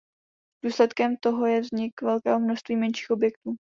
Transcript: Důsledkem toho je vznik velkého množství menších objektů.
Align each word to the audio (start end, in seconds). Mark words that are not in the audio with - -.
Důsledkem 0.63 1.17
toho 1.17 1.45
je 1.45 1.61
vznik 1.61 2.01
velkého 2.01 2.39
množství 2.39 2.75
menších 2.75 3.09
objektů. 3.09 3.55